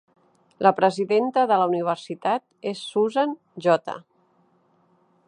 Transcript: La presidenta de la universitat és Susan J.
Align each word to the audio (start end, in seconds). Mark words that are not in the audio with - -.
La 0.67 0.71
presidenta 0.79 1.43
de 1.51 1.59
la 1.63 1.67
universitat 1.73 2.45
és 2.73 2.83
Susan 2.95 3.37
J. 3.67 3.97